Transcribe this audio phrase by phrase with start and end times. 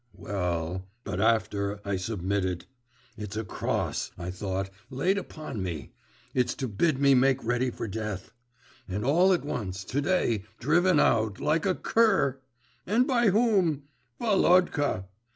[0.15, 2.65] Well, but after, I submitted!
[3.17, 5.91] It's a cross, I thought, laid upon me;
[6.33, 8.31] it's to bid me make ready for death.
[8.87, 12.39] And all at once, to day, driven out, like a cur!
[12.87, 13.83] And by whom?
[14.19, 15.05] Volodka!